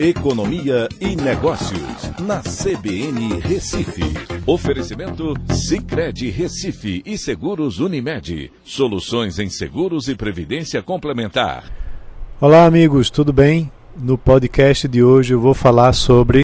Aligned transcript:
Economia 0.00 0.88
e 1.00 1.16
Negócios, 1.16 2.20
na 2.20 2.40
CBN 2.40 3.40
Recife. 3.40 4.04
Oferecimento 4.46 5.34
Cicred 5.52 6.30
Recife 6.30 7.02
e 7.04 7.18
Seguros 7.18 7.80
Unimed. 7.80 8.52
Soluções 8.62 9.40
em 9.40 9.50
seguros 9.50 10.06
e 10.06 10.14
previdência 10.14 10.80
complementar. 10.84 11.64
Olá, 12.40 12.64
amigos, 12.64 13.10
tudo 13.10 13.32
bem? 13.32 13.72
No 13.96 14.16
podcast 14.16 14.86
de 14.86 15.02
hoje 15.02 15.34
eu 15.34 15.40
vou 15.40 15.52
falar 15.52 15.92
sobre 15.92 16.42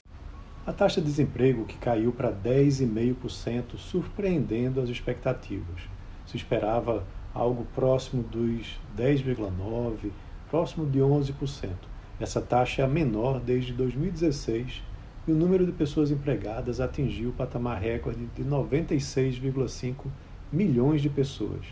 a 0.66 0.73
taxa 0.73 1.00
de 1.00 1.07
desemprego 1.07 1.64
que 1.64 1.77
caiu 1.77 2.11
para 2.11 2.32
10,5%, 2.32 3.77
surpreendendo 3.79 4.80
as 4.80 4.89
expectativas. 4.89 5.80
Se 6.27 6.36
esperava 6.36 7.05
algo 7.32 7.64
próximo 7.73 8.21
dos 8.25 8.80
10,9%, 8.98 10.11
próximo 10.50 10.91
de 10.91 10.98
11%. 10.98 11.93
Essa 12.20 12.40
taxa 12.40 12.82
é 12.82 12.84
a 12.84 12.88
menor 12.88 13.40
desde 13.40 13.72
2016 13.72 14.84
e 15.27 15.32
o 15.32 15.34
número 15.34 15.66
de 15.66 15.72
pessoas 15.72 16.12
empregadas 16.12 16.80
atingiu 16.80 17.30
o 17.30 17.32
patamar 17.32 17.80
recorde 17.80 18.27
de 18.36 18.45
96,5 18.45 20.06
milhões 20.52 21.02
de 21.02 21.08
pessoas. 21.08 21.66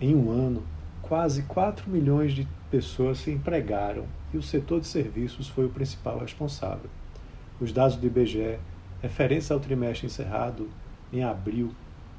Em 0.00 0.16
um 0.16 0.30
ano, 0.30 0.64
quase 1.00 1.42
4 1.42 1.88
milhões 1.88 2.32
de 2.32 2.48
pessoas 2.68 3.18
se 3.18 3.30
empregaram 3.30 4.06
e 4.34 4.36
o 4.36 4.42
setor 4.42 4.80
de 4.80 4.88
serviços 4.88 5.48
foi 5.48 5.66
o 5.66 5.70
principal 5.70 6.18
responsável. 6.18 6.90
Os 7.60 7.72
dados 7.72 7.96
do 7.96 8.06
IBGE, 8.06 8.58
referentes 9.00 9.50
ao 9.50 9.60
trimestre 9.60 10.06
encerrado 10.06 10.68
em 11.12 11.22
abril, 11.22 11.70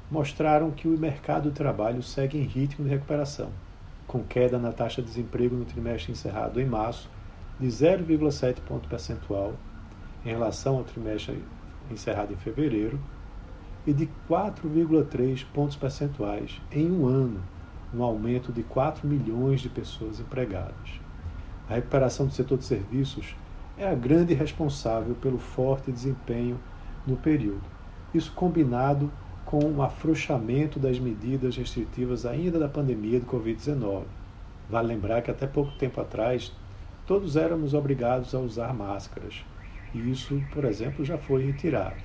mostraram 0.09 0.71
que 0.71 0.87
o 0.87 0.97
mercado 0.97 1.49
de 1.49 1.55
trabalho 1.55 2.01
segue 2.01 2.37
em 2.37 2.43
ritmo 2.43 2.85
de 2.85 2.91
recuperação, 2.91 3.51
com 4.07 4.23
queda 4.23 4.57
na 4.57 4.71
taxa 4.71 5.01
de 5.01 5.09
desemprego 5.09 5.55
no 5.55 5.65
trimestre 5.65 6.13
encerrado 6.13 6.59
em 6.61 6.65
março 6.65 7.09
de 7.59 7.67
0,7 7.67 8.61
ponto 8.61 8.87
percentual 8.87 9.53
em 10.25 10.29
relação 10.29 10.77
ao 10.77 10.83
trimestre 10.83 11.43
encerrado 11.91 12.33
em 12.33 12.37
fevereiro 12.37 12.99
e 13.85 13.93
de 13.93 14.07
4,3 14.29 15.45
pontos 15.53 15.75
percentuais 15.75 16.61
em 16.71 16.91
um 16.91 17.05
ano, 17.05 17.41
um 17.93 18.03
aumento 18.03 18.51
de 18.51 18.63
4 18.63 19.07
milhões 19.07 19.61
de 19.61 19.69
pessoas 19.69 20.19
empregadas. 20.19 20.99
A 21.69 21.75
recuperação 21.75 22.25
do 22.25 22.33
setor 22.33 22.57
de 22.57 22.65
serviços 22.65 23.35
é 23.77 23.87
a 23.87 23.95
grande 23.95 24.33
responsável 24.33 25.15
pelo 25.15 25.39
forte 25.39 25.91
desempenho 25.91 26.59
no 27.05 27.15
período. 27.15 27.63
Isso 28.13 28.31
combinado 28.33 29.11
com 29.45 29.59
o 29.63 29.81
afrouxamento 29.81 30.79
das 30.79 30.99
medidas 30.99 31.57
restritivas 31.57 32.25
ainda 32.25 32.59
da 32.59 32.67
pandemia 32.67 33.19
do 33.19 33.25
Covid-19. 33.25 34.03
Vale 34.69 34.87
lembrar 34.87 35.21
que 35.21 35.31
até 35.31 35.47
pouco 35.47 35.71
tempo 35.77 35.99
atrás 35.99 36.51
todos 37.09 37.35
éramos 37.35 37.73
obrigados 37.73 38.35
a 38.35 38.39
usar 38.39 38.71
máscaras. 38.71 39.43
E 39.95 40.11
isso, 40.11 40.39
por 40.51 40.63
exemplo, 40.63 41.03
já 41.03 41.17
foi 41.17 41.43
retirado. 41.43 41.95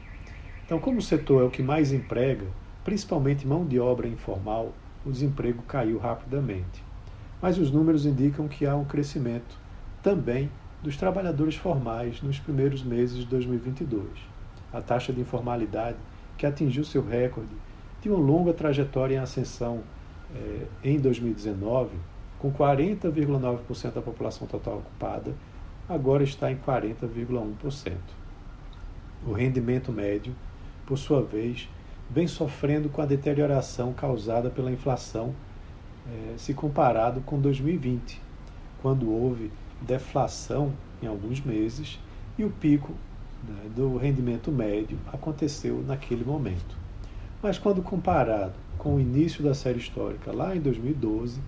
Então, 0.65 0.79
como 0.79 0.97
o 0.97 1.03
setor 1.03 1.43
é 1.43 1.45
o 1.45 1.51
que 1.51 1.63
mais 1.63 1.93
emprega, 1.93 2.47
principalmente 2.83 3.47
mão 3.47 3.67
de 3.67 3.79
obra 3.79 4.09
informal, 4.09 4.73
o 5.05 5.11
desemprego 5.11 5.63
caiu 5.65 5.99
rapidamente. 5.99 6.83
Mas 7.43 7.59
os 7.59 7.71
números 7.71 8.07
indicam 8.07 8.49
que 8.49 8.65
há 8.65 8.75
um 8.75 8.87
crescimento 8.87 9.59
também 10.03 10.51
dos 10.83 10.97
trabalhadores 10.97 11.55
formais 11.55 12.23
nos 12.23 12.39
primeiros 12.39 12.83
meses 12.83 13.19
de 13.19 13.27
2022. 13.27 14.09
A 14.73 14.81
taxa 14.81 15.13
de 15.13 15.21
informalidade, 15.21 15.99
que 16.39 16.47
atingiu 16.47 16.83
seu 16.83 17.07
recorde, 17.07 17.55
tinha 18.01 18.15
uma 18.15 18.25
longa 18.25 18.55
trajetória 18.55 19.17
em 19.17 19.19
ascensão 19.19 19.83
eh, 20.35 20.67
em 20.83 20.99
2019, 20.99 21.91
com 22.45 22.53
40,9% 22.53 23.95
da 23.95 24.03
população 24.03 24.47
total 24.47 24.75
ocupada, 24.75 25.33
agora 25.89 26.23
está 26.23 26.53
em 26.53 26.57
40,1%. 26.57 27.97
O 29.27 29.33
rendimento 29.33 29.91
médio, 29.91 30.35
por 30.85 30.99
sua 30.99 31.23
vez, 31.23 31.67
vem 32.11 32.27
sofrendo 32.27 32.91
com 32.91 33.01
a 33.01 33.07
deterioração 33.07 33.95
causada 33.95 34.51
pela 34.51 34.71
inflação 34.71 35.35
eh, 36.07 36.35
se 36.37 36.53
comparado 36.53 37.23
com 37.23 37.41
2020, 37.41 38.21
quando 38.83 39.11
houve 39.11 39.51
deflação 39.81 40.75
em 41.03 41.07
alguns 41.07 41.41
meses 41.41 41.99
e 42.37 42.45
o 42.45 42.51
pico 42.51 42.93
né, 43.49 43.71
do 43.75 43.97
rendimento 43.97 44.53
médio 44.53 44.99
aconteceu 45.11 45.83
naquele 45.83 46.27
momento. 46.27 46.77
Mas 47.43 47.59
quando 47.59 47.81
comparado 47.81 48.53
com 48.77 48.97
o 48.97 49.01
início 49.01 49.43
da 49.43 49.55
série 49.55 49.79
histórica 49.79 50.31
lá 50.31 50.55
em 50.55 50.61
2012, 50.61 51.41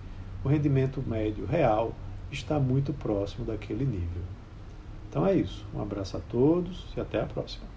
o 0.43 0.49
rendimento 0.49 1.03
médio 1.05 1.45
real 1.45 1.93
está 2.31 2.59
muito 2.59 2.93
próximo 2.93 3.45
daquele 3.45 3.85
nível. 3.85 4.23
Então 5.09 5.25
é 5.25 5.33
isso. 5.33 5.65
Um 5.73 5.81
abraço 5.81 6.17
a 6.17 6.19
todos 6.19 6.85
e 6.95 6.99
até 6.99 7.21
a 7.21 7.25
próxima. 7.25 7.76